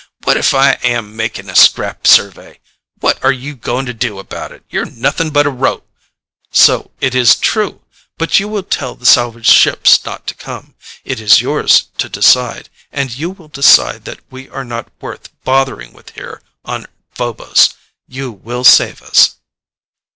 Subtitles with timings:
[0.23, 2.59] What if I am making a scrap survey?
[3.01, 4.63] What are you going to do about it.
[4.67, 5.83] You're nothing but a ro"
[6.51, 7.81] "So it is true!
[8.17, 10.73] But you will tell the salvage ships not to come.
[11.05, 15.93] It is yours to decide, and you will decide that we are not worth bothering
[15.93, 17.75] with here on Phobos.
[18.07, 19.35] You will save us."